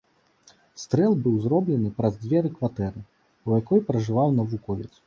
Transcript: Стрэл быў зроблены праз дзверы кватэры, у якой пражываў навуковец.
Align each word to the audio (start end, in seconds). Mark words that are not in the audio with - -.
Стрэл 0.83 1.13
быў 1.27 1.35
зроблены 1.43 1.91
праз 2.01 2.13
дзверы 2.25 2.53
кватэры, 2.57 2.99
у 3.45 3.63
якой 3.63 3.79
пражываў 3.93 4.37
навуковец. 4.43 4.93